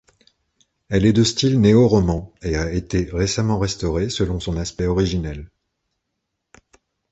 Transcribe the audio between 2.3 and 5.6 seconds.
et a été récemment restaurée selon son aspect originel.